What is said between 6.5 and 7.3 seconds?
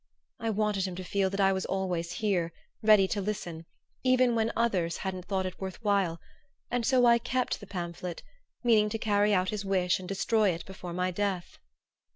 and so I